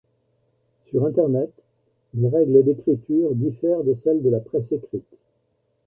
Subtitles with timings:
[0.85, 1.51] Sur Internet,
[2.15, 5.21] les règles d'écriture diffèrent de celles de la presse écrite.